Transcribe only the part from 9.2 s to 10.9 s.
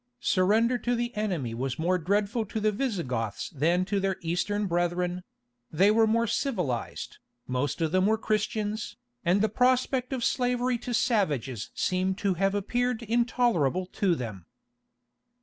and the prospect of slavery